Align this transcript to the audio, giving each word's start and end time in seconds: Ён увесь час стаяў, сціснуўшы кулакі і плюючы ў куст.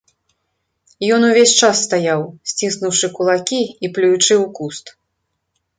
Ён 1.17 1.21
увесь 1.29 1.53
час 1.67 1.83
стаяў, 1.89 2.21
сціснуўшы 2.53 3.07
кулакі 3.19 3.61
і 3.69 3.85
плюючы 3.99 4.23
ў 4.23 4.45
куст. 4.59 4.85